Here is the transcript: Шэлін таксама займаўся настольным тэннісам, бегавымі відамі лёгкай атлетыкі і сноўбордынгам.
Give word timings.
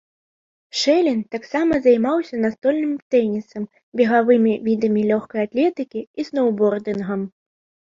Шэлін 0.83 1.19
таксама 1.35 1.73
займаўся 1.89 2.35
настольным 2.47 2.97
тэннісам, 3.13 3.63
бегавымі 4.03 4.59
відамі 4.67 5.01
лёгкай 5.15 5.41
атлетыкі 5.49 6.01
і 6.07 6.21
сноўбордынгам. 6.33 7.21